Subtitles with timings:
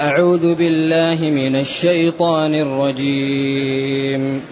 [0.00, 4.42] أعوذ بالله من الشيطان الرجيم.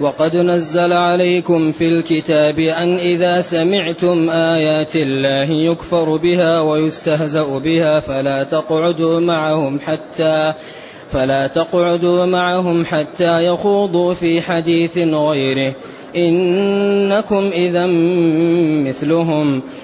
[0.00, 8.42] وقد نزل عليكم في الكتاب أن إذا سمعتم آيات الله يكفر بها ويستهزأ بها فلا
[8.42, 10.52] تقعدوا معهم حتى
[11.12, 15.72] فلا تقعدوا معهم حتى يخوضوا في حديث غيره.
[16.16, 17.86] إنكم إذا
[18.88, 19.62] مثلهم.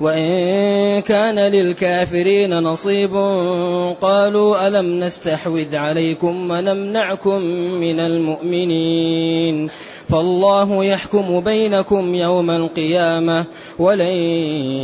[0.00, 3.14] وإن كان للكافرين نصيب
[4.00, 7.40] قالوا ألم نستحوذ عليكم ونمنعكم
[7.80, 9.68] من المؤمنين
[10.08, 13.44] فالله يحكم بينكم يوم القيامة
[13.78, 14.14] ولن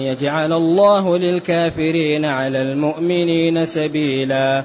[0.04, 4.64] يجعل الله للكافرين على المؤمنين سبيلا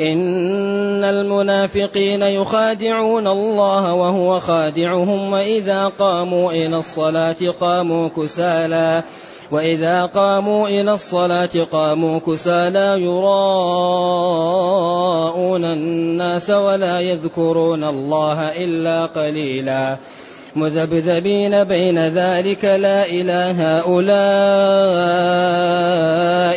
[0.00, 9.02] إن المنافقين يخادعون الله وهو خادعهم وإذا قاموا إلى الصلاة قاموا كسالى
[9.50, 13.24] وإذا قاموا إلى الصلاة قاموا كسالى يراءون
[15.64, 19.96] الناس ولا يذكرون الله إلا قليلا.
[20.56, 24.16] مذبذبين بين ذلك لا إله هؤلاء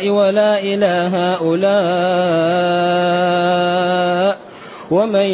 [0.08, 1.70] ولا إله هؤلاء.
[4.90, 5.26] ومن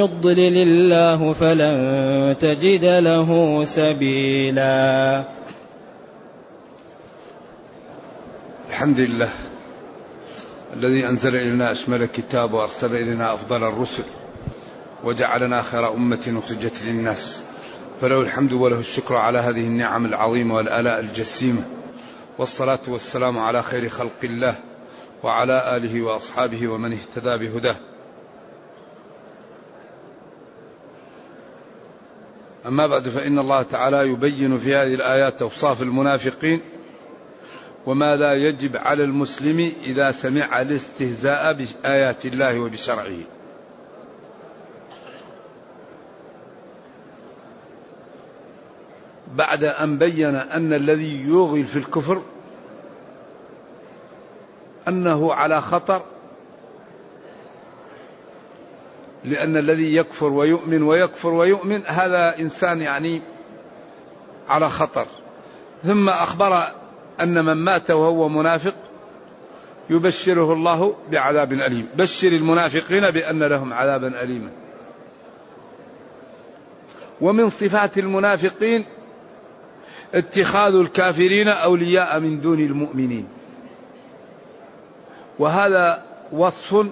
[0.00, 5.22] يضلل الله فلن تجد له سبيلا.
[8.74, 9.32] الحمد لله
[10.72, 14.02] الذي أنزل إلينا أشمل الكتاب وأرسل إلينا أفضل الرسل
[15.04, 17.42] وجعلنا خير أمة أخرجت للناس
[18.00, 21.62] فله الحمد وله الشكر على هذه النعم العظيمة والآلاء الجسيمة
[22.38, 24.54] والصلاة والسلام على خير خلق الله
[25.22, 27.76] وعلى آله وأصحابه ومن اهتدى بهداه.
[32.66, 36.60] أما بعد فإن الله تعالى يبين في هذه الآيات أوصاف المنافقين
[37.86, 43.18] وما لا يجب على المسلم إذا سمع الاستهزاء بآيات الله وبشرعه.
[49.34, 52.22] بعد أن بين أن الذي يوغل في الكفر
[54.88, 56.02] أنه على خطر
[59.24, 63.22] لأن الذي يكفر ويؤمن ويكفر ويؤمن هذا إنسان يعني
[64.48, 65.06] على خطر.
[65.82, 66.83] ثم أخبر
[67.20, 68.74] أن من مات وهو منافق
[69.90, 71.88] يبشره الله بعذاب أليم.
[71.96, 74.50] بشر المنافقين بأن لهم عذابا أليما.
[77.20, 78.84] ومن صفات المنافقين
[80.14, 83.28] اتخاذ الكافرين أولياء من دون المؤمنين.
[85.38, 86.02] وهذا
[86.32, 86.86] وصف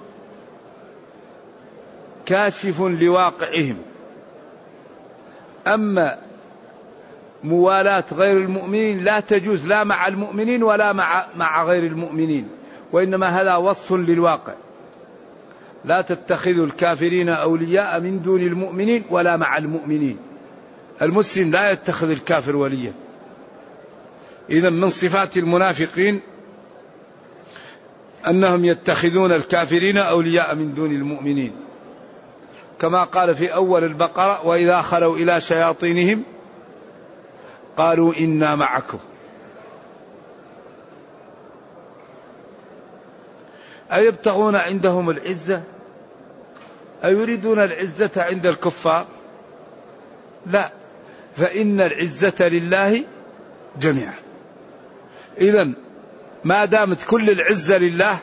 [2.25, 3.77] كاشف لواقعهم.
[5.67, 6.17] أما
[7.43, 12.47] موالاة غير المؤمنين لا تجوز لا مع المؤمنين ولا مع مع غير المؤمنين
[12.91, 14.53] وإنما هذا وصف للواقع.
[15.85, 20.17] لا تتخذوا الكافرين أولياء من دون المؤمنين ولا مع المؤمنين.
[21.01, 22.93] المسلم لا يتخذ الكافر وليا.
[24.49, 26.19] إذا من صفات المنافقين
[28.27, 31.51] أنهم يتخذون الكافرين أولياء من دون المؤمنين.
[32.79, 36.23] كما قال في أول البقرة وإذا خلوا إلى شياطينهم
[37.77, 38.99] قالوا إنا معكم.
[43.93, 45.63] أيبتغون عندهم العزة؟
[47.03, 49.07] أيريدون العزة عند الكفار؟
[50.45, 50.69] لا
[51.37, 53.03] فإن العزة لله
[53.79, 54.13] جميعا.
[55.37, 55.73] إذا
[56.43, 58.19] ما دامت كل العزة لله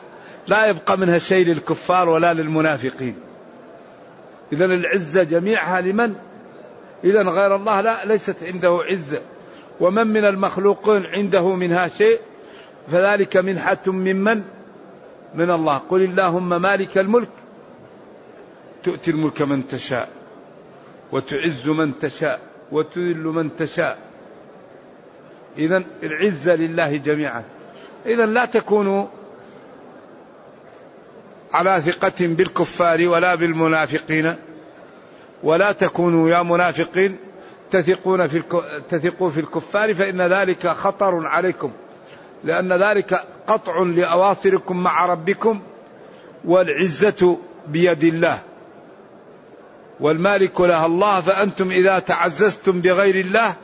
[0.47, 3.15] لا يبقى منها شيء للكفار ولا للمنافقين.
[4.53, 6.15] إذا العزة جميعها لمن؟
[7.03, 9.21] إذا غير الله لا ليست عنده عزة.
[9.81, 12.19] ومن من المخلوقين عنده منها شيء
[12.91, 14.43] فذلك منحة ممن
[15.35, 15.77] من؟ الله.
[15.77, 17.29] قل اللهم مالك الملك.
[18.83, 20.09] تؤتي الملك من تشاء
[21.11, 22.39] وتعز من تشاء
[22.71, 23.97] وتذل من تشاء.
[25.57, 27.43] إذا العزة لله جميعا.
[28.05, 29.07] إذا لا تكونوا
[31.53, 34.35] على ثقة بالكفار ولا بالمنافقين.
[35.43, 37.30] ولا تكونوا يا منافقين
[37.71, 38.43] تثقون في
[38.89, 41.71] تثقوا في الكفار فإن ذلك خطر عليكم.
[42.43, 43.13] لأن ذلك
[43.47, 45.61] قطع لأواصركم مع ربكم
[46.45, 47.37] والعزة
[47.67, 48.39] بيد الله.
[49.99, 53.55] والمالك لها الله فأنتم إذا تعززتم بغير الله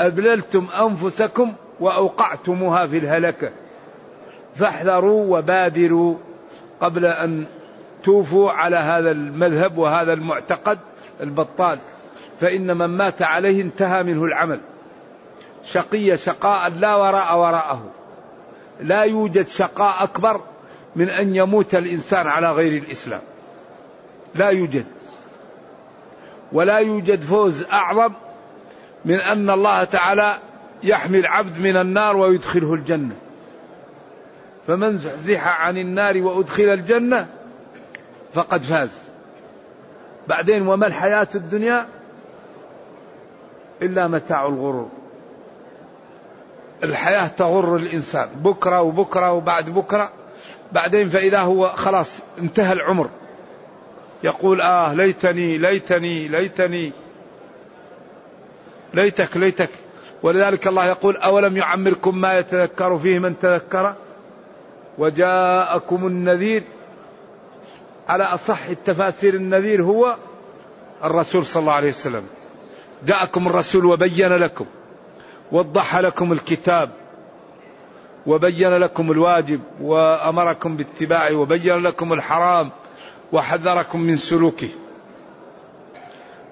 [0.00, 3.50] أذللتم أنفسكم وأوقعتموها في الهلكة
[4.54, 6.16] فاحذروا وبادروا
[6.80, 7.46] قبل أن
[8.04, 10.78] توفوا على هذا المذهب وهذا المعتقد
[11.20, 11.78] البطال.
[12.40, 14.60] فإن من مات عليه انتهى منه العمل.
[15.64, 17.90] شقي شقاء لا وراء وراءه.
[18.80, 20.40] لا يوجد شقاء أكبر
[20.96, 23.20] من أن يموت الإنسان على غير الإسلام.
[24.34, 24.86] لا يوجد.
[26.52, 28.12] ولا يوجد فوز أعظم
[29.04, 30.32] من أن الله تعالى
[30.82, 33.16] يحمي العبد من النار ويدخله الجنة.
[34.66, 37.26] فمن زحزح عن النار وأدخل الجنة
[38.34, 38.90] فقد فاز.
[40.28, 41.86] بعدين وما الحياة الدنيا؟
[43.82, 44.88] إلا متاع الغرور.
[46.84, 48.28] الحياة تغر الإنسان.
[48.36, 50.10] بكرة وبكرة وبعد بكرة.
[50.72, 53.08] بعدين فإذا هو خلاص انتهى العمر.
[54.24, 56.92] يقول آه ليتني ليتني ليتني.
[58.94, 59.70] ليتك ليتك.
[60.22, 63.94] ولذلك الله يقول أولم يعمركم ما يتذكر فيه من تذكر؟
[64.98, 66.62] وجاءكم النذير.
[68.08, 70.16] على أصح التفاسير النذير هو
[71.04, 72.26] الرسول صلى الله عليه وسلم.
[73.06, 74.66] جاءكم الرسول وبين لكم
[75.52, 76.90] وضح لكم الكتاب
[78.26, 82.70] وبين لكم الواجب وأمركم باتباعه وبين لكم الحرام
[83.32, 84.68] وحذركم من سلوكه.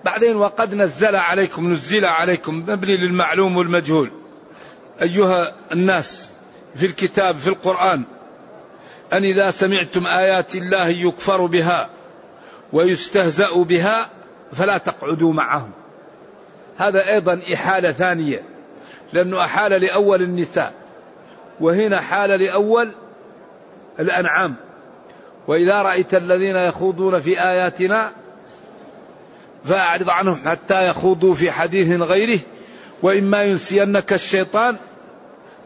[0.05, 4.11] بعدين وقد نزل عليكم نزل عليكم مبني للمعلوم والمجهول.
[5.03, 6.31] أيها الناس
[6.75, 8.03] في الكتاب في القرآن
[9.13, 11.89] أن إذا سمعتم آيات الله يكفر بها
[12.73, 14.09] ويستهزأ بها
[14.53, 15.71] فلا تقعدوا معهم.
[16.79, 18.43] هذا أيضا إحالة ثانية.
[19.13, 20.73] لأنه احال لأول النساء
[21.61, 22.93] وهنا حال لأول
[24.01, 24.55] الأنعام.
[25.49, 28.13] وإذا رأيت الذين يخوضون في آياتنا
[29.65, 32.41] فأعرض عنهم حتى يخوضوا في حديث غيره.
[33.03, 34.77] وإما ينسينك الشيطان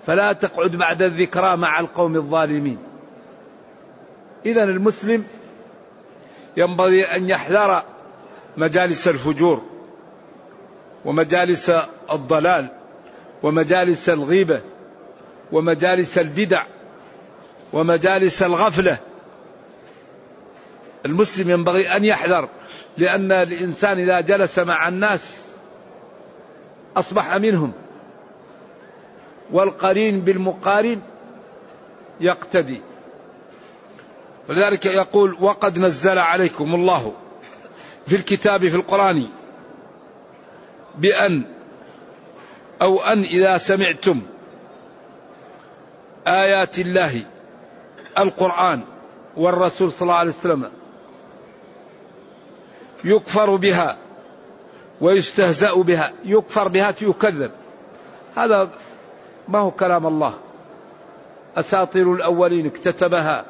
[0.07, 2.79] فلا تقعد بعد الذكرى مع القوم الظالمين.
[4.47, 5.25] إذا المسلم
[6.57, 7.83] ينبغي أن يحذر
[8.57, 9.78] مجالس الفجور.
[11.05, 11.73] ومجالس
[12.13, 12.69] الضلال
[13.43, 14.63] ومجالس الغيبة
[15.53, 16.65] ومجالس البدع
[17.73, 18.99] ومجالس الغفلة.
[21.07, 22.49] المسلم ينبغي أن يحذر
[22.97, 25.41] لأن الإنسان إذا جلس مع الناس
[26.97, 27.73] أصبح منهم
[29.53, 31.01] والقرين بالمقارن
[32.21, 32.81] يقتدي.
[34.49, 37.13] ولذلك يقول وقد نزل عليكم الله
[38.07, 39.29] في الكتاب في القرآن
[40.99, 41.45] بأن
[42.83, 44.23] أو أن إذا سمعتم
[46.27, 47.23] آيات الله
[48.19, 48.81] القرآن
[49.37, 50.71] والرسول صلى الله عليه وسلم
[53.05, 53.97] يكفر بها
[55.01, 57.51] ويستهزأ بها يكفر بها يكذب
[58.37, 58.71] هذا
[59.49, 60.35] ما هو كلام الله.
[61.57, 63.45] أساطير الأولين اكتتبها.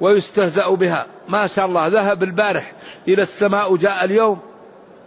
[0.00, 1.06] ويستهزأ بها.
[1.28, 1.86] ما شاء الله.
[1.86, 2.72] ذهب البارح
[3.08, 4.40] إلى السماء وجاء اليوم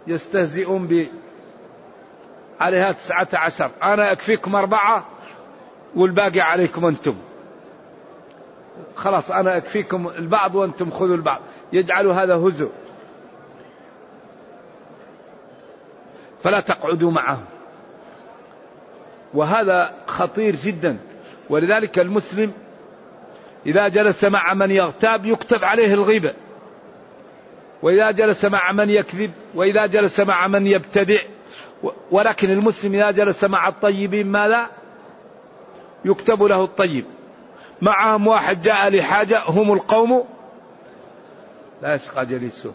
[0.06, 1.08] يستهزئون
[2.60, 3.70] عليها تسعة عشر.
[3.82, 5.06] أنا أكفيكم أربعة
[5.94, 7.16] والباقي عليكم أنتم.
[8.96, 11.40] خلاص أنا أكفيكم البعض وأنتم خذوا البعض.
[11.72, 12.70] يجعلوا هذا هزء.
[16.42, 17.44] فلا تقعدوا معهم.
[19.34, 20.98] وهذا خطير جدا.
[21.50, 22.52] ولذلك المسلم
[23.66, 26.34] إذا جلس مع من يغتاب يكتب عليه الغيبة.
[27.82, 31.18] وإذا جلس مع من يكذب وإذا جلس مع من يبتدع
[32.10, 34.66] ولكن المسلم إذا جلس مع الطيبين ماذا؟
[36.04, 37.04] يكتب له الطيب.
[37.82, 40.24] معهم واحد جاء لحاجة هم القوم؟
[41.82, 42.74] لا يشقى جليسه.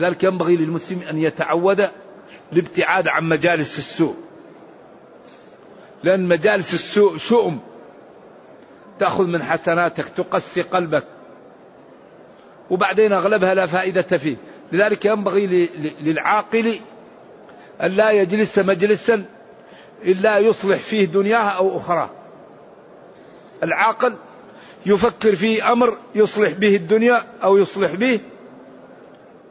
[0.00, 1.90] ذلك ينبغي للمسلم أن يتعود
[2.52, 4.16] الابتعاد عن مجالس السوء.
[6.02, 7.60] لأن مجالس السوء شؤم.
[8.98, 11.04] تأخذ من حسناتك تقسي قلبك.
[12.70, 14.36] وبعدين أغلبها لا فائدة فيه.
[14.72, 15.46] لذلك ينبغي
[16.00, 16.80] للعاقل
[17.82, 19.24] أن لا يجلس مجلسا
[20.04, 22.10] إلا يصلح فيه دنياه أو أخرى
[23.62, 24.14] العاقل
[24.86, 28.20] يفكر في أمر يصلح به الدنيا أو يصلح به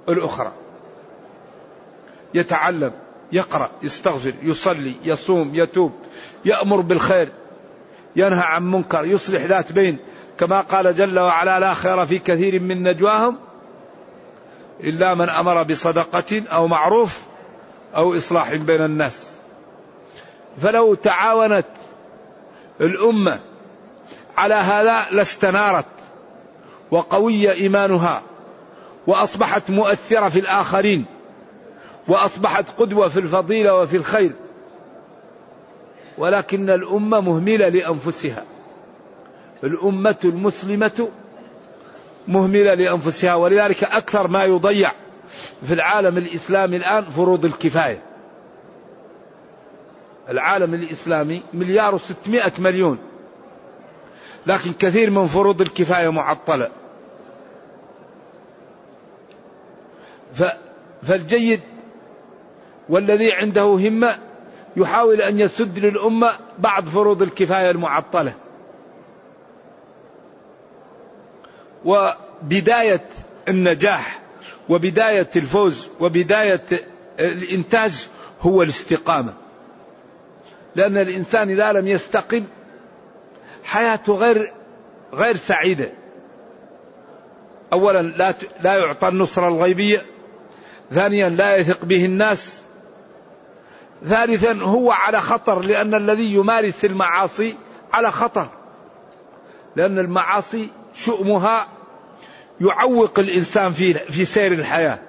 [0.10, 0.52] الأخرى.
[2.34, 2.92] يتعلم
[3.32, 5.92] يقرأ يستغفر يصلي يصوم يتوب
[6.46, 7.32] يأمر بالخير.
[8.16, 9.98] ينهى عن منكر يصلح ذات بين.
[10.40, 13.38] كما قال جل وعلا لا خير في كثير من نجواهم
[14.84, 17.22] إلا من أمر بصدقة أو معروف
[17.96, 19.30] أو إصلاح بين الناس.
[20.62, 21.66] فلو تعاونت
[22.82, 23.40] الأمة
[24.38, 25.86] على هذا لاستنارت
[26.92, 28.22] وقوي إيمانها
[29.08, 31.06] وأصبحت مؤثرة في الآخرين
[32.08, 34.32] وأصبحت قدوة في الفضيلة وفي الخير.
[36.18, 38.44] ولكن الأمة مهملة لأنفسها.
[39.64, 41.10] الأمة المسلمة
[42.28, 44.92] مهملة لأنفسها ولذلك أكثر ما يضيع
[45.68, 48.02] في العالم الإسلامي الآن فروض الكفاية.
[50.30, 52.98] العالم الإسلامي مليار وستمائة مليون.
[54.48, 56.70] لكن كثير من فروض الكفاية معطلة.
[61.04, 61.62] فالجيد
[62.90, 64.20] والذي عنده همة
[64.78, 68.34] يحاول أن يسد للأمة بعض فروض الكفاية المعطلة.
[71.86, 73.06] وبداية
[73.48, 74.20] النجاح
[74.70, 76.62] وبداية الفوز وبداية
[77.20, 78.08] الإنتاج
[78.42, 79.34] هو الاستقامة.
[80.76, 82.46] لأن الإنسان إذا لم يستقم
[83.64, 84.54] حياته غير
[85.14, 85.92] غير سعيدة.
[87.74, 90.06] أولا لا لا يعطى النصرة الغيبية.
[90.92, 92.65] ثانيا لا يثق به الناس.
[94.08, 97.56] ثالثا هو على خطر لأن الذي يمارس المعاصي
[97.94, 98.48] على خطر.
[99.76, 101.68] لأن المعاصي شؤمها
[102.62, 105.00] يعوق الإنسان في في سير الحياة.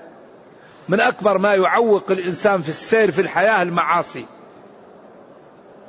[0.89, 4.27] من أكبر ما يعوق الإنسان في السير في الحياة المعاصي.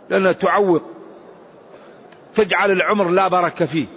[0.10, 0.84] لأنها تعوق.
[2.36, 3.88] تجعل العمر لا بركة فيه.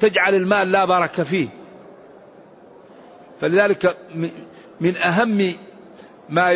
[0.00, 1.48] تجعل المال لا بركة فيه.
[3.40, 3.96] فلذلك
[4.80, 5.52] من أهم
[6.28, 6.52] ما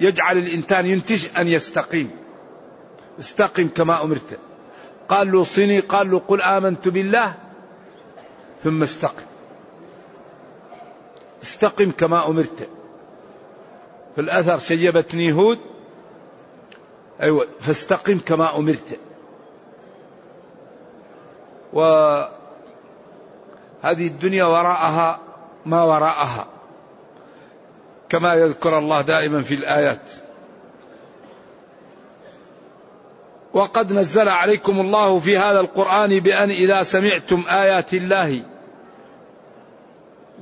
[0.00, 2.10] يجعل الإنسان ينتج أن يستقيم.
[3.18, 4.38] استقم كما أمرت.
[5.08, 7.34] قال له صني قال له قل آمنت بالله
[8.64, 9.22] ثم استقم.
[11.42, 12.68] استقم كما أمرت.
[14.14, 15.58] في الأثر شيبتني هود.
[17.22, 18.98] أيوة فاستقم كما أمرت.
[21.72, 22.26] وهذه
[23.84, 25.18] الدنيا وراءها
[25.66, 26.51] ما وراءها.
[28.12, 30.10] كما يذكر الله دائما في الآيات.
[33.54, 38.42] وقد نزل عليكم الله في هذا القرآن بأن إذا سمعتم آيات الله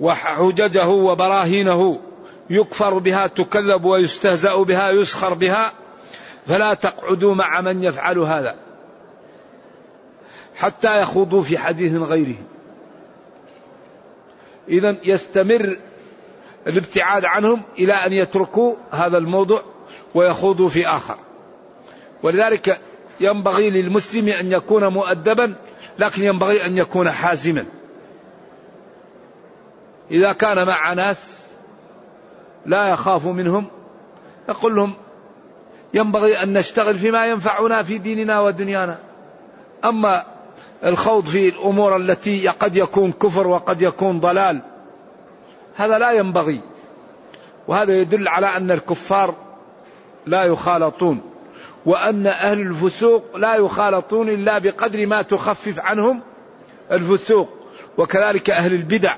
[0.00, 2.00] وحججه وبراهينه
[2.50, 5.73] يكفر بها تكذب ويستهزأ بها يسخر بها
[6.47, 8.57] فلا تقعدوا مع من يفعل هذا.
[10.57, 12.39] حتى يخوضوا في حديث غيره.
[14.69, 15.79] إذا يستمر
[16.67, 19.62] الابتعاد عنهم إلى أن يتركوا هذا الموضوع
[20.14, 21.17] ويخوضوا في آخر.
[22.23, 22.81] ولذلك
[23.21, 25.55] ينبغي للمسلم أن يكون مؤدبا
[25.99, 27.67] لكن ينبغي أن يكون حازما.
[30.11, 31.40] إذا كان مع ناس
[32.67, 33.67] لا يخاف منهم
[34.49, 34.93] يقول لهم
[35.95, 38.99] ينبغي أن نشتغل فيما ينفعنا في ديننا ودنيانا.
[39.85, 40.25] أما
[40.85, 44.62] الخوض في الأمور التي قد يكون كفر وقد يكون ضلال
[45.81, 46.61] هذا لا ينبغي.
[47.69, 49.35] وهذا يدل على أن الكفار
[50.27, 51.21] لا يخالطون
[51.87, 56.21] وأن أهل الفسوق لا يخالطون إلا بقدر ما تخفف عنهم
[56.93, 57.49] الفسوق.
[57.99, 59.17] وكذلك أهل البدع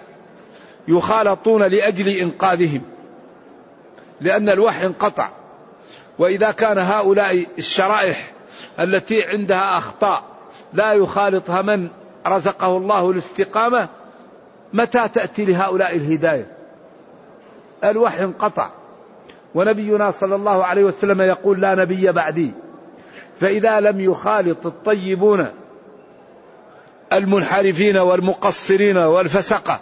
[0.89, 2.83] يخالطون لأجل إنقاذهم
[4.21, 5.31] لأن الوحي انقطع.
[6.19, 8.31] وإذا كان هؤلاء الشرائح
[8.81, 10.25] التي عندها أخطاء
[10.73, 11.89] لا يخالطها من
[12.27, 13.89] رزقه الله الاستقامة
[14.73, 16.47] متى تأتي لهؤلاء الهداية؟
[17.85, 18.71] الوحي انقطع.
[19.55, 22.51] ونبينا صلى الله عليه وسلم يقول لا نبي بعدي.
[23.41, 25.47] فإذا لم يخالط الطيبون
[27.13, 29.81] المنحرفين والمقصرين والفسقة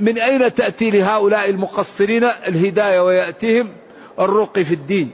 [0.00, 3.72] من أين تأتي لهؤلاء المقصرين الهداية ويأتيهم
[4.18, 5.10] الرقي في الدين؟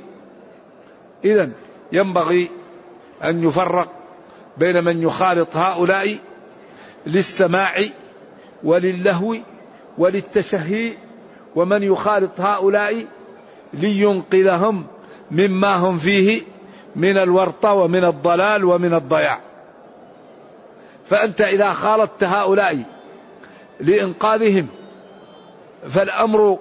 [1.25, 1.51] إذا
[1.93, 2.51] ينبغي
[3.25, 3.93] أن يفرق
[4.59, 6.19] بين من يخالط هؤلاء
[7.07, 7.73] للسماع
[8.65, 9.37] وللهو
[9.99, 10.97] وللتشهي
[11.57, 13.07] ومن يخالط هؤلاء
[13.73, 14.87] لينقذهم
[15.31, 16.43] مما هم فيه
[16.97, 19.41] من الورطة ومن الضلال ومن الضياع.
[21.07, 22.85] فأنت إذا خالطت هؤلاء
[23.81, 24.67] لإنقاذهم
[25.89, 26.59] فالأمر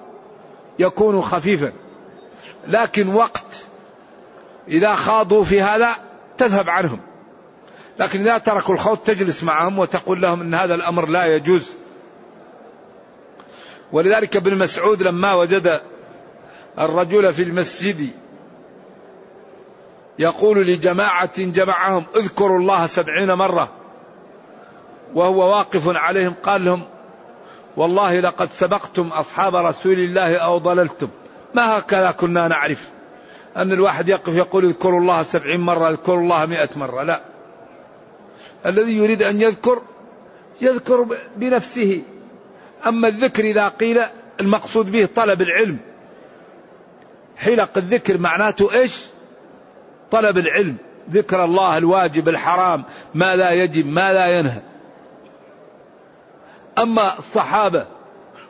[0.80, 1.74] يكون خفيفا.
[2.68, 3.66] لكن وقت
[4.68, 5.90] إذا خاضوا في هذا
[6.38, 7.00] تذهب عنهم.
[8.00, 11.83] لكن إذا تركوا الخوض تجلس معهم وتقول لهم أن هذا الأمر لا يجوز.
[13.94, 15.82] ولذلك ابن مسعود لما وجد
[16.80, 18.10] الرجل في المسجد
[20.20, 23.72] يقول لجماعة جمعهم اذكروا الله سبعين مرة
[25.16, 26.84] وهو واقف عليهم قال لهم
[27.78, 31.08] والله لقد سبقتم أصحاب رسول الله أو ضللتم
[31.54, 32.90] ما هكذا كنا نعرف
[33.58, 37.22] أن الواحد يقف يقول اذكروا الله سبعين مرة اذكروا الله مئة مرة لا
[38.66, 39.82] الذي يريد أن يذكر
[40.62, 42.02] يذكر بنفسه
[42.88, 44.02] أما الذكر إذا قيل
[44.40, 45.78] المقصود به طلب العلم.
[47.38, 49.06] حلق الذكر معناته إيش؟
[50.12, 50.78] طلب العلم.
[51.12, 54.62] ذكر الله الواجب الحرام ما لا يجب ما لا ينهى.
[56.78, 57.86] أما الصحابة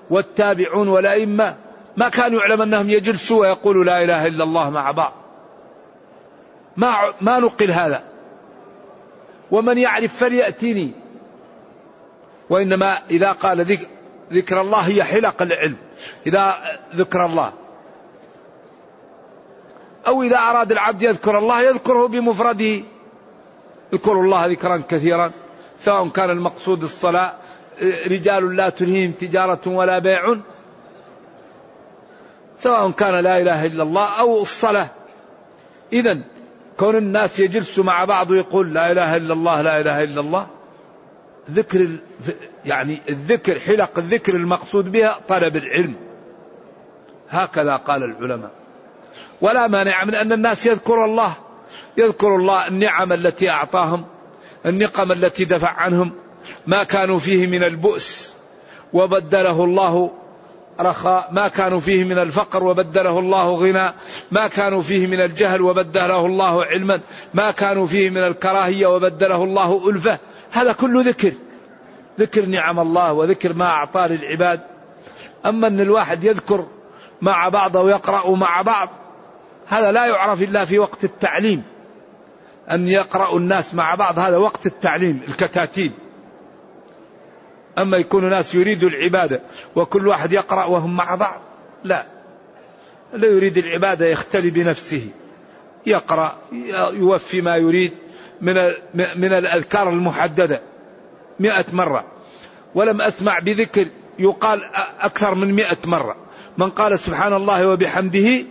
[0.09, 1.55] والتابعون والأئمة
[1.97, 5.13] ما كانوا يعلم أنهم يجلسوا ويقولوا لا إله إلا الله مع بعض.
[6.77, 8.03] ما ما نقل هذا.
[9.51, 10.91] ومن يعرف فليأتيني
[12.49, 13.87] وإنما إذا قال ذكر,
[14.31, 15.77] ذكر الله هي حلق العلم.
[16.27, 16.55] إذا
[16.95, 17.53] ذكر الله.
[20.07, 22.83] أو إذا أراد العبد يذكر الله يذكره بمفرده.
[23.93, 25.31] يذكر الله ذكرا كثيرا
[25.77, 27.33] سواء كان المقصود الصلاة
[28.07, 30.37] رجال لا تلهيهم تجارة ولا بيع.
[32.57, 34.87] سواء كان لا إله إلا الله أو الصلاة.
[35.93, 36.19] إذا
[36.77, 40.47] كون الناس يجلسوا مع بعض ويقول لا إله إلا الله لا إله إلا الله.
[41.51, 41.87] ذكر
[42.65, 45.95] يعني الذكر حلق الذكر المقصود بها طلب العلم.
[47.29, 48.51] هكذا قال العلماء.
[49.41, 51.33] ولا مانع من أن الناس يذكروا الله.
[51.97, 54.05] يذكروا الله النعم التي أعطاهم
[54.65, 56.11] النقم التي دفع عنهم
[56.67, 58.35] ما كانوا فيه من البؤس
[58.93, 60.11] وبدله الله
[60.79, 63.93] رخاء ما كانوا فيه من الفقر وبدله الله غنى
[64.31, 67.01] ما كانوا فيه من الجهل وبدله الله علما
[67.33, 70.19] ما كانوا فيه من الكراهية وبدله الله ألفة.
[70.53, 71.33] هذا كله ذكر.
[72.19, 74.61] ذكر نعم الله وذكر ما أعطاه للعباد.
[75.45, 76.67] أما أن الواحد يذكر
[77.21, 78.89] مع بعض ويقرأ مع بعض
[79.67, 81.63] هذا لا يعرف إلا في وقت التعليم.
[82.71, 85.91] أن يقرأ الناس مع بعض هذا وقت التعليم الكتاتيب.
[87.77, 89.41] أما يكون ناس يريدوا العبادة
[89.75, 91.41] وكل واحد يقرأ وهم مع بعض
[91.83, 92.05] لا.
[93.13, 95.07] لا يريد العبادة يختلي بنفسه.
[95.85, 96.37] يقرأ
[96.93, 98.02] يوفي ما يريد.
[98.43, 98.55] من
[99.15, 100.61] من الأذكار المحددة.
[101.39, 102.05] مئة مرة.
[102.75, 103.87] ولم أسمع بذكر
[104.19, 104.63] يقال
[105.01, 106.15] أكثر من مئة مرة.
[106.57, 108.45] من قال سبحان الله وبحمده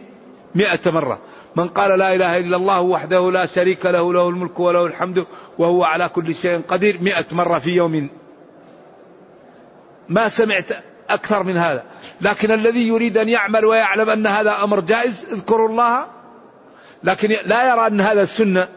[0.55, 1.19] مئة مرة.
[1.57, 5.27] من قال لا إله إلا الله وحده لا شريك له له الملك وله الحمد
[5.59, 6.99] وهو على كل شيء قدير.
[7.03, 8.09] مئة مرة في يوم.
[10.09, 10.71] ما سمعت
[11.11, 11.85] أكثر من هذا.
[12.21, 16.07] لكن الذي يريد أن يعمل ويعلم أن هذا أمر جائز اذكروا الله.
[17.05, 18.69] لكن لا يرى أن هذا السنة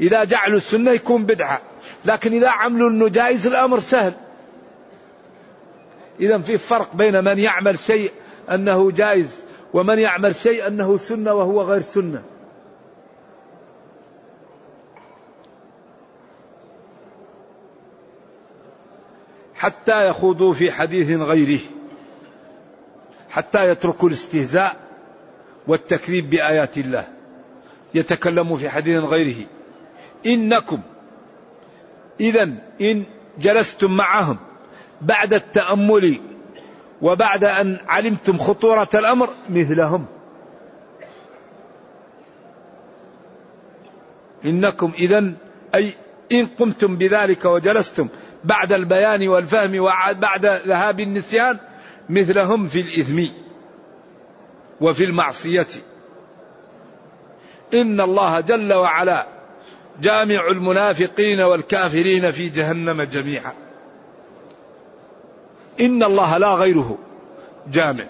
[0.00, 1.60] إذا جعلوا السنة يكون بدعة.
[2.04, 4.12] لكن إذا عملوا أنه جائز الأمر سهل.
[6.20, 8.12] إذا في فرق بين من يعمل شيء
[8.50, 9.38] أنه جائز
[9.74, 12.22] ومن يعمل شيء أنه سنة وهو غير سنة.
[19.54, 21.60] حتى يخوضوا في حديث غيره.
[23.30, 24.76] حتى يتركوا الاستهزاء
[25.66, 27.08] والتكذيب بآيات الله.
[27.94, 29.46] يتكلموا في حديث غيره.
[30.26, 30.80] إنكم.
[32.20, 32.42] إذا
[32.80, 33.04] إن
[33.38, 34.36] جلستم معهم
[35.02, 36.20] بعد التأمل
[37.02, 40.06] وبعد أن علمتم خطورة الأمر مثلهم.
[44.44, 45.32] إنكم إذا
[45.74, 45.92] أي
[46.32, 48.08] إن قمتم بذلك وجلستم
[48.44, 51.58] بعد البيان والفهم وبعد ذهاب النسيان
[52.08, 53.22] مثلهم في الإثم
[54.80, 55.66] وفي المعصية.
[57.74, 59.37] إن الله جل وعلا
[60.00, 63.52] جامع المنافقين والكافرين في جهنم جميعا.
[65.80, 66.98] إن الله لا غيره.
[67.72, 68.04] جامع.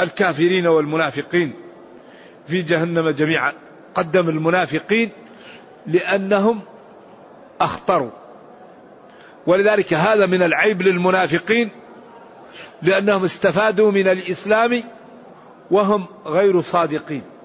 [0.00, 1.52] الكافرين والمنافقين
[2.48, 3.52] في جهنم جميعا.
[3.94, 5.10] قدم المنافقين
[5.86, 6.60] لأنهم
[7.60, 8.10] أخطروا.
[9.46, 11.70] ولذلك هذا من العيب للمنافقين
[12.82, 14.84] لأنهم استفادوا من الإسلام
[15.70, 17.35] وهم غير صادقين.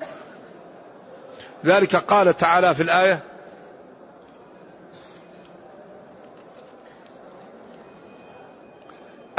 [1.65, 3.19] ذلك قال تعالى في الآية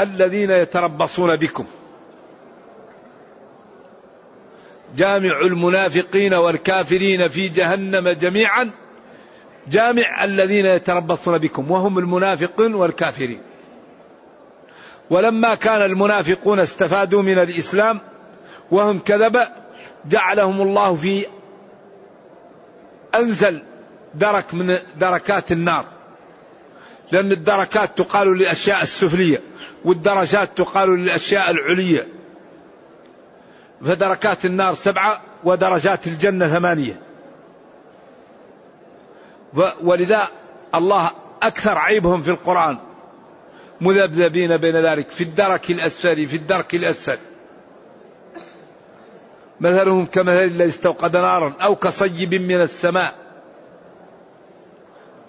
[0.01, 1.67] الذين يتربصون بكم
[4.97, 8.71] جامع المنافقين والكافرين في جهنم جميعا
[9.69, 13.43] جامع الذين يتربصون بكم وهم المنافقون والكافرين.
[15.11, 18.01] ولما كان المنافقون استفادوا من الإسلام
[18.71, 19.39] وهم كذب
[20.07, 21.27] جعلهم الله في
[23.15, 23.63] أنزل
[24.15, 25.85] درك من دركات النار.
[27.13, 29.41] لأن الدركات تقال للأشياء السفلية
[29.85, 32.09] والدرجات تقال للأشياء العلية.
[33.85, 37.01] فدركات النار سبعة ودرجات الجنة ثمانية.
[39.83, 40.29] ولذا
[40.75, 41.11] الله
[41.43, 42.79] أكثر عيبهم في القرآن.
[43.81, 47.19] مذبذبين بين ذلك في الدرك الأسفل في الدرك الأسفل.
[49.63, 53.15] مثلهم كمثل الذي استوقد نارا أو كصيب من السماء.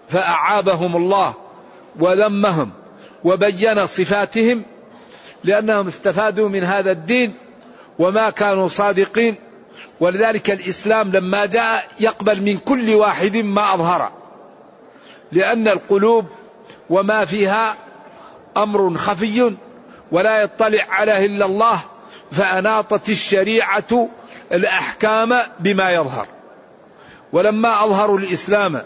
[0.10, 1.34] فأعابهم الله
[2.00, 2.72] وذمهم
[3.24, 4.66] وبين صفاتهم
[5.44, 7.34] لأنهم استفادوا من هذا الدين
[8.00, 9.36] وما كانوا صادقين.
[10.00, 14.12] ولذلك الإسلام لما جاء يقبل من كل واحد ما أظهر.
[15.32, 16.26] لأن القلوب
[16.90, 17.76] وما فيها
[18.58, 19.56] أمر خفي
[20.12, 21.84] ولا يطلع عليه إلا الله
[22.34, 24.10] فأناطت الشريعة
[24.52, 26.28] الأحكام بما يظهر.
[27.34, 28.82] ولما أظهروا الإسلام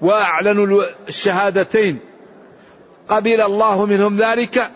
[0.00, 1.98] وأعلنوا الشهادتين
[3.08, 4.70] قبل الله منهم ذلك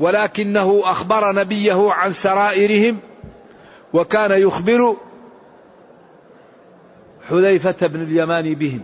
[0.00, 2.98] ولكنه أخبر نبيه عن سرائرهم
[3.92, 4.96] وكان يخبر
[7.28, 8.82] حذيفة بن اليمان بهم.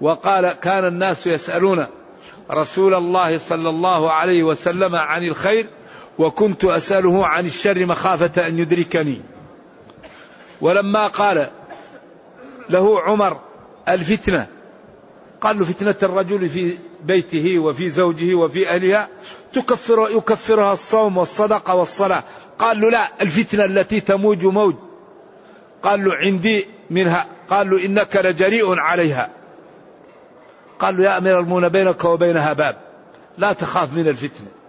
[0.00, 1.86] وقال كان الناس يسألون
[2.50, 5.66] رسول الله صلى الله عليه وسلم عن الخير
[6.18, 9.22] وكنت أسأله عن الشر مخافة أن يدركني.
[10.60, 11.50] ولما قال
[12.70, 13.40] له عمر
[13.88, 14.46] الفتنة
[15.40, 19.08] قال له فتنة الرجل في بيته وفي زوجه وفي أهلها
[19.52, 22.24] تكفر يكفرها الصوم والصدقة والصلاة.
[22.58, 24.74] قال له لا الفتنة التي تموج موج.
[25.82, 27.26] قال له عندي منها.
[27.50, 29.30] قال له إنك لجريء عليها.
[30.78, 32.76] قال له يا أمير المؤمنين بينك وبينها باب.
[33.38, 34.61] لا تخاف من الفتنة.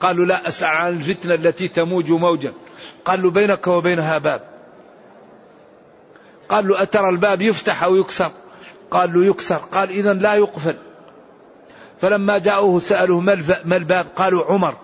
[0.00, 2.52] قالوا لا أسعى عن الفتنة التي تموج موجا.
[3.04, 4.40] قال له بينك وبينها باب.
[6.48, 8.30] قال له أترى الباب يفتح أو يكسر؟
[8.90, 9.56] قال له يكسر.
[9.56, 10.76] قال إذا لا يقفل.
[12.00, 13.20] فلما جاءوه سألوه
[13.64, 14.74] ما الباب؟ قالوا عمر.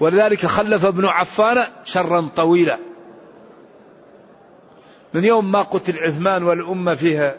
[0.00, 2.78] ولذلك خلف ابن عفان شرا طويلا.
[5.14, 7.34] من يوم ما قتل عثمان والأمة فيها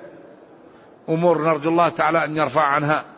[1.10, 3.15] أمور نرجو الله تعالى أن يرفع عنها.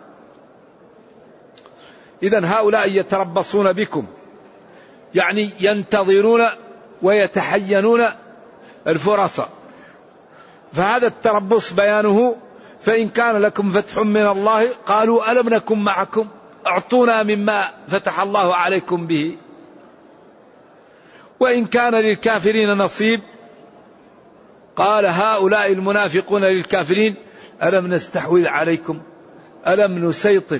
[2.23, 4.05] إذا هؤلاء يتربصون بكم.
[5.15, 6.41] يعني ينتظرون
[7.01, 8.05] ويتحينون
[8.87, 9.41] الفرص.
[10.73, 12.35] فهذا التربص بيانه
[12.81, 16.27] فإن كان لكم فتح من الله قالوا ألم نكن معكم؟
[16.67, 19.37] أعطونا مما فتح الله عليكم به.
[21.39, 23.21] وإن كان للكافرين نصيب
[24.75, 27.15] قال هؤلاء المنافقون للكافرين
[27.63, 29.01] ألم نستحوذ عليكم؟
[29.67, 30.59] ألم نسيطر؟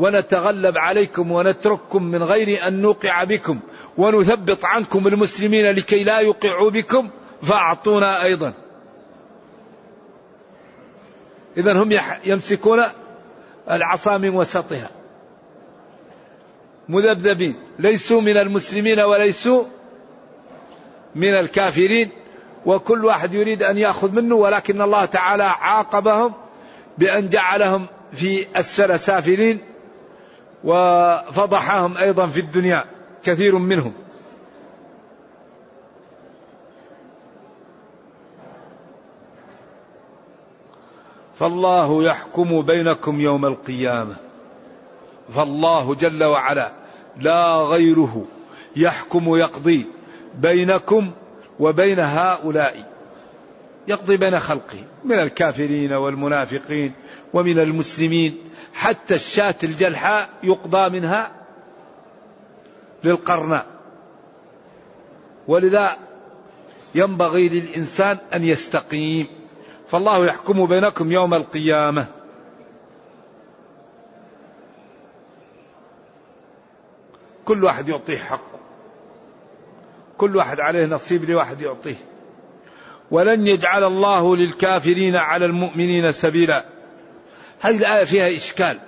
[0.00, 3.60] ونتغلب عليكم ونترككم من غير أن نوقع بكم
[3.98, 7.10] ونثبط عنكم المسلمين لكي لا يوقعوا بكم
[7.42, 8.52] فأعطونا أيضا.
[11.56, 12.82] إذا هم يمسكون
[13.70, 14.90] العصا من وسطها.
[16.88, 17.54] مذبذبين.
[17.78, 19.64] ليسوا من المسلمين وليسوا
[21.14, 22.10] من الكافرين.
[22.66, 26.32] وكل واحد يريد أن يأخذ منه ولكن الله تعالى عاقبهم
[26.98, 29.69] بأن جعلهم في أسفل سافلين
[30.64, 32.84] وفضحهم أيضا في الدنيا
[33.24, 33.92] كثير منهم.
[41.34, 44.16] فالله يحكم بينكم يوم القيامة.
[45.34, 46.72] فالله جل وعلا
[47.16, 48.24] لا غيره
[48.76, 49.86] يحكم يقضي
[50.34, 51.10] بينكم
[51.60, 52.89] وبين هؤلاء.
[53.88, 56.92] يقضي بين خلقه من الكافرين والمنافقين
[57.32, 58.38] ومن المسلمين
[58.74, 61.32] حتى الشاة الجلحاء يقضى منها
[63.04, 63.66] للقرناء.
[65.48, 65.96] ولذا
[66.94, 69.26] ينبغي للإنسان أن يستقيم.
[69.88, 72.06] فالله يحكم بينكم يوم القيامة.
[77.44, 78.60] كل واحد يعطيه حقه.
[80.18, 82.09] كل واحد عليه نصيب لواحد يعطيه.
[83.10, 86.64] ولن يجعل الله للكافرين على المؤمنين سبيلا.
[87.60, 88.78] هذه الآية فيها إشكال.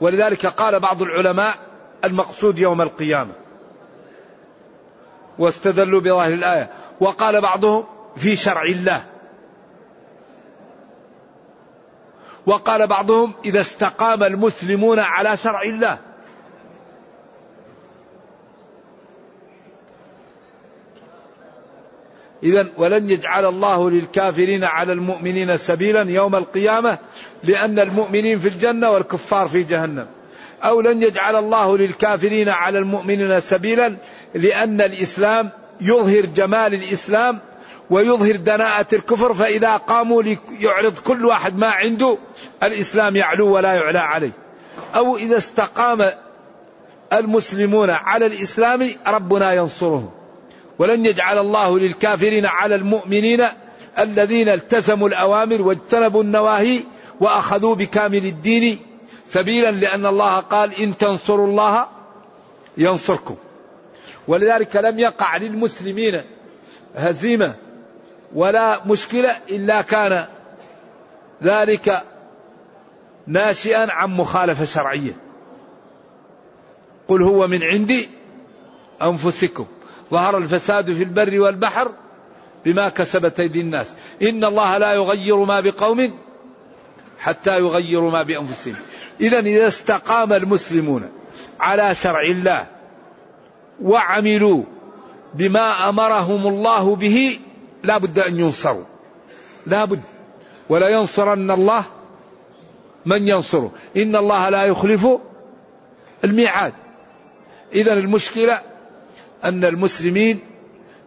[0.00, 1.54] ولذلك قال بعض العلماء
[2.04, 3.32] المقصود يوم القيامة.
[5.38, 6.70] واستدلوا بظاهر الآية.
[7.00, 7.84] وقال بعضهم
[8.16, 9.04] في شرع الله.
[12.46, 16.07] وقال بعضهم إذا استقام المسلمون على شرع الله.
[22.42, 26.98] إذا ولن يجعل الله للكافرين على المؤمنين سبيلا يوم القيامة
[27.44, 30.06] لأن المؤمنين في الجنة والكفار في جهنم.
[30.64, 33.96] أو لن يجعل الله للكافرين على المؤمنين سبيلا
[34.34, 37.38] لأن الإسلام يظهر جمال الإسلام
[37.90, 42.18] ويظهر دناءة الكفر فإذا قاموا ليعرض كل واحد ما عنده
[42.62, 44.32] الإسلام يعلو ولا يعلى عليه.
[44.94, 46.10] أو إذا استقام
[47.12, 50.17] المسلمون على الإسلام ربنا ينصرهم.
[50.78, 53.44] ولن يجعل الله للكافرين على المؤمنين
[53.98, 56.80] الذين التزموا الأوامر واجتنبوا النواهي
[57.20, 58.78] وأخذوا بكامل الدين
[59.24, 61.86] سبيلا لأن الله قال إن تنصروا الله
[62.76, 63.36] ينصركم.
[64.28, 66.22] ولذلك لم يقع للمسلمين
[66.94, 67.54] هزيمة
[68.34, 70.26] ولا مشكلة إلا كان
[71.42, 72.02] ذلك
[73.26, 75.16] ناشئا عن مخالفة شرعية.
[77.08, 78.08] قل هو من عندي
[79.02, 79.66] أنفسكم.
[80.10, 81.92] ظهر الفساد في البر والبحر
[82.64, 83.94] بما كسبت أيدي الناس.
[84.22, 86.18] إن الله لا يغير ما بقوم
[87.18, 88.76] حتى يغيروا ما بأنفسهم.
[89.20, 91.10] إذا إذا استقام المسلمون
[91.60, 92.66] على شرع الله
[93.82, 94.62] وعملوا
[95.34, 97.38] بما أمرهم الله به
[97.82, 98.84] لا بد أن ينصروا.
[99.66, 100.00] لا بد.
[100.68, 101.84] ولا ينصرن الله
[103.06, 103.72] من ينصره.
[103.96, 105.06] إن الله لا يخلف
[106.24, 106.72] الميعاد.
[107.72, 108.60] إذا المشكلة
[109.44, 110.40] أن المسلمين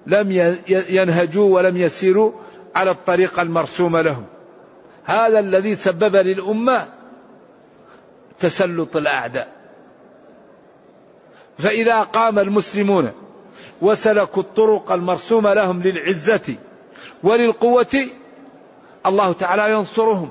[0.08, 2.32] لم ينهجوا ولم يسيروا
[2.76, 4.26] على الطريقة المرسومة لهم.
[5.06, 6.88] هذا الذي سبب للأمة
[8.40, 9.48] تسلط الأعداء.
[11.60, 13.12] فإذا قام المسلمون
[13.82, 16.56] وسلكوا الطرق المرسومة لهم للعزة
[17.24, 18.10] وللقوة
[19.06, 20.30] الله تعالى ينصرهم.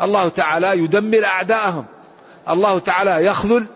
[0.00, 1.84] الله تعالى يدمر أعداءهم.
[2.48, 3.66] الله تعالى يخذل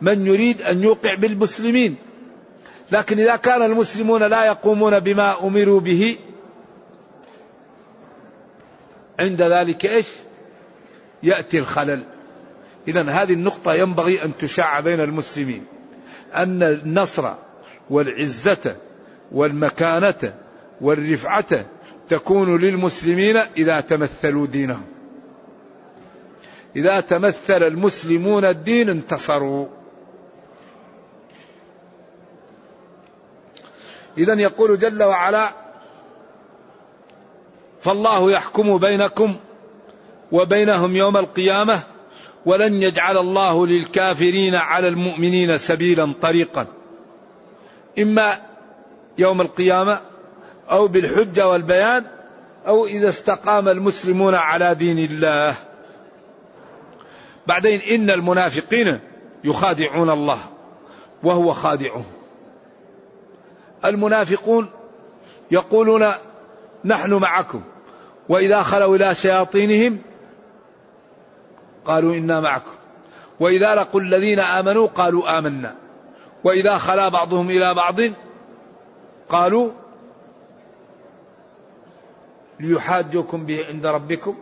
[0.00, 1.96] من يريد أن يوقع بالمسلمين.
[2.92, 6.18] لكن إذا كان المسلمون لا يقومون بما أمروا به
[9.20, 10.06] عند ذلك إيش؟
[11.22, 12.04] يأتي الخلل.
[12.88, 15.64] إذا هذه النقطة ينبغي أن تشاع بين المسلمين.
[16.34, 17.34] أن النصر
[17.90, 18.76] والعزة
[19.32, 20.34] والمكانة
[20.80, 21.64] والرفعة
[22.08, 24.86] تكون للمسلمين إذا تمثلوا دينهم.
[26.76, 29.81] إذا تمثل المسلمون الدين انتصروا.
[34.18, 35.52] إذا يقول جل وعلا
[37.82, 39.36] فالله يحكم بينكم
[40.32, 41.80] وبينهم يوم القيامة
[42.46, 46.66] ولن يجعل الله للكافرين على المؤمنين سبيلا طريقا.
[47.98, 48.40] إما
[49.18, 50.00] يوم القيامة
[50.70, 52.04] أو بالحجة والبيان
[52.66, 55.56] أو إذا استقام المسلمون على دين الله.
[57.46, 59.00] بعدين إن المنافقين
[59.44, 60.38] يخادعون الله
[61.22, 62.04] وهو خادعهم.
[63.84, 64.70] المنافقون
[65.50, 66.06] يقولون
[66.84, 67.62] نحن معكم
[68.28, 69.98] وإذا خلوا إلى شياطينهم
[71.84, 72.72] قالوا إنا معكم
[73.40, 75.74] وإذا لقوا الذين آمنوا قالوا آمنا
[76.44, 78.00] وإذا خلا بعضهم إلى بعض
[79.28, 79.70] قالوا
[82.60, 84.36] ليحاجوكم به عند ربكم.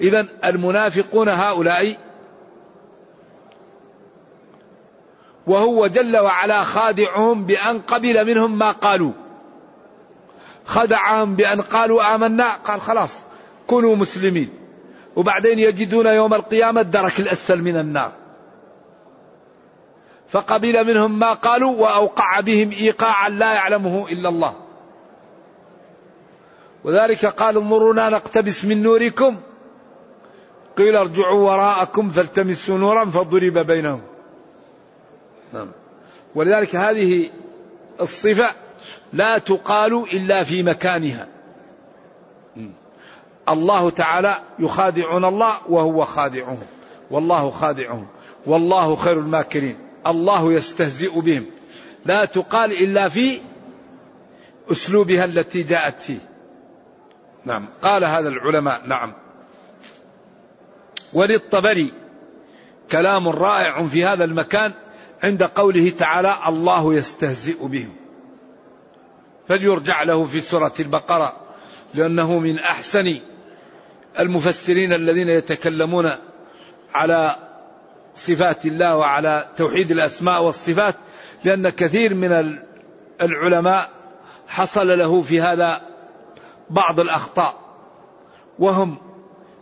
[0.00, 1.96] إذا المنافقون هؤلاء
[5.48, 9.12] وهو جل وعلا خادعهم بأن قبل منهم ما قالوا.
[10.66, 12.50] خدعهم بأن قالوا آمنا.
[12.50, 13.20] قال خلاص
[13.66, 14.48] كونوا مسلمين.
[15.16, 18.12] وبعدين يجدون يوم القيامة الدرك الأسفل من النار.
[20.30, 24.54] فقبل منهم ما قالوا وأوقع بهم إيقاعا لا يعلمه إلا الله.
[26.84, 29.36] وذلك قال انظرونا نقتبس من نوركم.
[30.76, 34.00] قيل ارجعوا وراءكم فالتمسوا نورا فضرب بينهم.
[36.34, 37.30] ولذلك هذه
[38.00, 38.50] الصفة
[39.12, 41.28] لا تقال إلا في مكانها.
[43.48, 46.58] الله تعالى يخادعون الله وهو خادعهم.
[47.10, 48.06] والله خادعهم.
[48.46, 49.78] والله خير الماكرين.
[50.06, 51.46] الله يستهزئ بهم.
[52.06, 53.40] لا تقال إلا في
[54.72, 56.18] أسلوبها التي جاءت فيه.
[57.44, 57.68] نعم.
[57.82, 58.82] قال هذا العلماء.
[58.86, 59.12] نعم.
[61.12, 61.92] وللطبري
[62.92, 64.72] كلام رائع في هذا المكان.
[65.22, 67.96] عند قوله تعالى الله يستهزئ بهم.
[69.48, 71.36] فليرجع له في سورة البقرة
[71.94, 73.18] لأنه من أحسن
[74.18, 76.10] المفسرين الذين يتكلمون
[76.94, 77.36] على
[78.14, 80.94] صفات الله وعلى توحيد الأسماء والصفات
[81.44, 82.58] لأن كثير من
[83.22, 83.90] العلماء
[84.48, 85.80] حصل له في هذا
[86.70, 87.54] بعض الأخطاء
[88.58, 88.96] وهم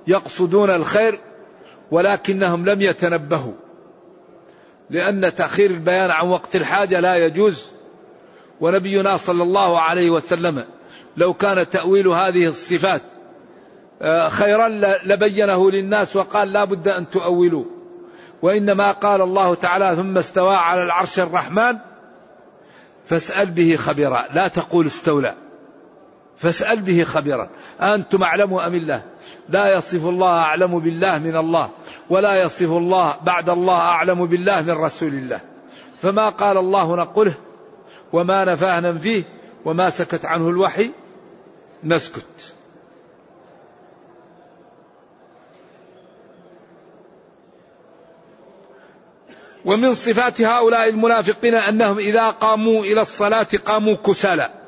[0.07, 1.21] يقصدون الخير
[1.91, 3.53] ولكنهم لم يتنبهوا.
[4.91, 7.67] لأن تأخير البيان عن وقت الحاجة لا يجوز.
[8.61, 10.65] ونبينا صلى الله عليه وسلم
[11.17, 13.03] لو كان تأويل هذه الصفات
[14.03, 14.69] آه، خيرا
[15.05, 17.65] لبينه للناس وقال لا بد أن تؤولوا.
[18.43, 21.79] وإنما قال الله تعالى ثم استوى على العرش الرحمن
[23.07, 24.25] فاسأل به خبيرا.
[24.35, 25.35] لا تقول استولى
[26.37, 27.49] فاسأل به خبيرا.
[27.81, 29.03] أنتم أعلم أم الله؟
[29.49, 31.71] لا يصف الله أعلم بالله من الله
[32.11, 35.41] ولا يصف الله بعد الله أعلم بالله من رسول الله.
[36.03, 37.35] فما قال الله نقله
[38.13, 39.23] وما نفاه ننفيه
[39.65, 40.91] وما سكت عنه الوحي
[41.85, 42.55] نسكت.
[49.65, 54.66] ومن صفات هؤلاء المنافقين أنهم إذا قاموا إلى الصلاة قاموا كسالى.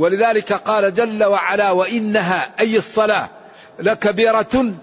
[0.00, 3.28] ولذلك قال جل وعلا وإنها أي الصلاة
[3.78, 4.74] لكبيرة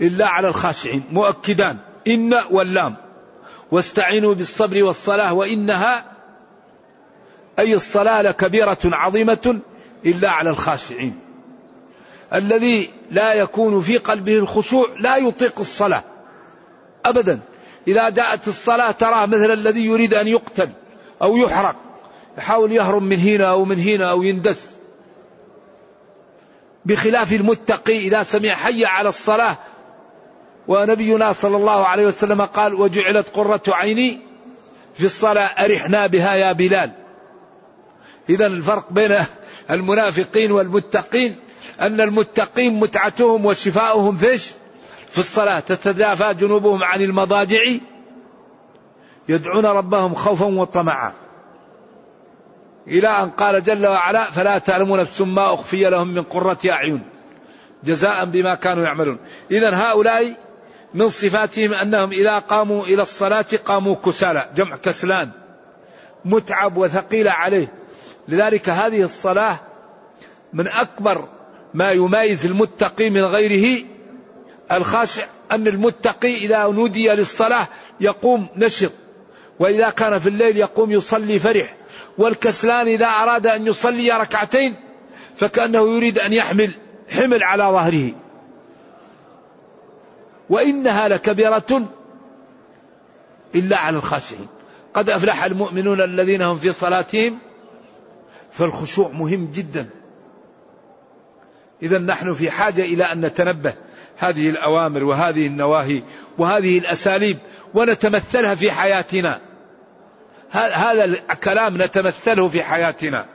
[0.00, 1.76] إلا على الخاشعين مؤكدان
[2.08, 2.96] إن واللام.
[3.70, 6.04] واستعينوا بالصبر والصلاة وإنها
[7.58, 9.60] أي الصلاة لكبيرة عظيمة
[10.06, 11.18] إلا على الخاشعين.
[12.34, 16.04] الذي لا يكون في قلبه الخشوع لا يطيق الصلاة
[17.04, 17.40] أبدا.
[17.88, 20.70] إذا جاءت الصلاة تراه مثل الذي يريد أن يقتل
[21.22, 21.89] أو يحرق.
[22.38, 24.70] يحاول يهرب من هنا أو من هنا أو يندس
[26.84, 29.58] بخلاف المتقي إذا سمع حي على الصلاة.
[30.68, 34.18] ونبينا صلى الله عليه وسلم قال وجعلت قرة عيني
[34.94, 36.90] في الصلاة أرحنا بها يا بلال.
[38.28, 39.16] إذا الفرق بين
[39.70, 41.36] المنافقين والمتقين
[41.80, 44.50] أن المتقين متعتهم وشفاؤهم فيش
[45.10, 45.60] في الصلاة.
[45.60, 47.60] تتجافى جنوبهم عن المضاجع.
[49.28, 51.12] يدعون ربهم خوفا وطمعا.
[52.90, 57.02] إلى أن قال جل وعلا فلا تعلم نفس ما أخفي لهم من قرة أعين.
[57.84, 59.18] جزاء بما كانوا يعملون.
[59.50, 60.34] إذا هؤلاء
[60.94, 65.30] من صفاتهم أنهم إذا قاموا إلى الصلاة قاموا كسالى جمع كسلان
[66.24, 67.72] متعب وثقيلة عليه.
[68.28, 69.56] لذلك هذه الصلاة
[70.52, 71.28] من أكبر
[71.74, 73.84] ما يميز المتقي من غيره.
[74.72, 77.68] الخاشع أن المتقي إذا نودي للصلاة
[78.00, 78.92] يقوم نشط
[79.58, 81.79] وإذا كان في الليل يقوم يصلي فرح.
[82.18, 84.74] والكسلان إذا أراد أن يصلي ركعتين
[85.36, 86.74] فكأنه يريد أن يحمل
[87.10, 88.12] حمل على ظهره.
[90.50, 91.88] وإنها لكبيرة
[93.54, 94.46] إلا على الخاشعين.
[94.94, 97.38] قد أفلح المؤمنون الذين هم في صلاتهم
[98.52, 99.88] فالخشوع مهم جدا.
[101.82, 103.74] إذا نحن في حاجة إلى أن نتنبه
[104.16, 106.02] هذه الأوامر وهذه النواهي
[106.38, 107.38] وهذه الأساليب
[107.74, 109.49] ونتمثلها في حياتنا.
[110.50, 113.26] هذا الكلام نتمثله في حياتنا.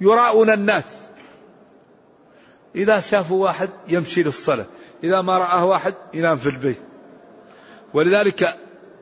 [0.00, 1.02] يراؤون الناس.
[2.74, 4.66] إذا شافوا واحد يمشي للصلاة.
[5.04, 6.80] إذا ما رآه واحد ينام في البيت.
[7.94, 8.44] ولذلك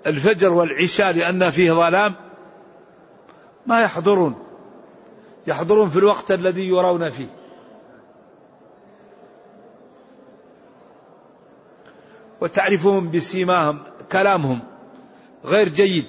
[0.07, 2.15] الفجر والعشاء لأن فيه ظلام
[3.67, 4.39] ما يحضرون.
[5.47, 7.44] يحضرون في الوقت الذي يرون فيه.
[12.45, 14.61] وتعرفهم بسيماهم كلامهم
[15.45, 16.05] غير جيد.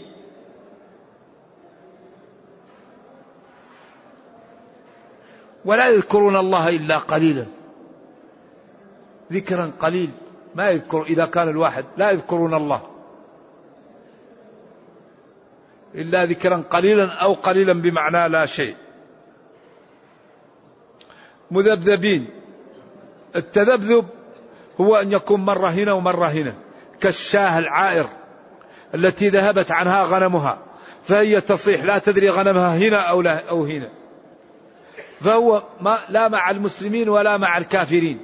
[5.65, 7.45] ولا يذكرون الله إلا قليلا.
[9.31, 10.09] ذكرا قليل.
[10.55, 11.85] ما يذكر إذا كان الواحد.
[11.97, 12.81] لا يذكرون الله.
[15.95, 18.75] إلا ذكرا قليلا أو قليلا بمعنى لا شيء.
[21.51, 22.29] مذبذبين.
[23.35, 24.14] التذبذب
[24.81, 26.53] هو أن يكون مرة هنا ومرة هنا
[26.99, 28.07] كالشاه العائر
[28.95, 30.59] التي ذهبت عنها غنمها
[31.03, 33.89] فهي تصيح لا تدري غنمها هنا أو, لا أو هنا.
[35.21, 38.19] فهو ما لا مع المسلمين ولا مع الكافرين.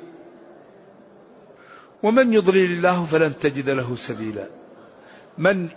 [2.04, 4.46] ومن يضلل الله فلن تجد له سبيلا.
[5.38, 5.70] من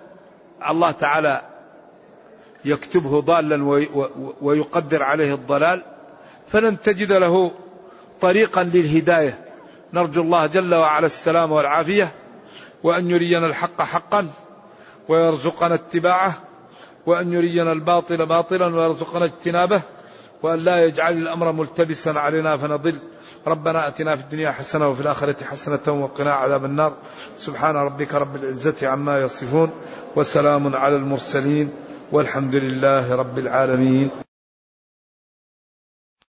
[0.69, 1.43] الله تعالى
[2.65, 3.65] يكتبه ضالا
[4.41, 5.83] ويقدر عليه الضلال
[6.49, 7.53] فلن تجد له
[8.21, 9.44] طريقا للهداية.
[9.95, 12.13] نرجو الله جل وعلا السلام والعافية
[12.83, 14.31] وأن يرينا الحق حقا
[15.09, 16.33] ويرزقنا اتباعه
[17.07, 19.81] وأن يرينا الباطل باطلا ويرزقنا اجتنابه
[20.43, 22.99] وأن لا يجعل الأمر ملتبسا علينا فنضل.
[23.47, 26.93] ربنا أتنا في الدنيا حسنة وفي الآخرة حسنة وقنا عذاب النار.
[27.37, 29.71] سبحان ربك رب العزة عما يصفون
[30.17, 31.71] وسلام على المرسلين
[32.13, 34.11] والحمد لله رب العالمين.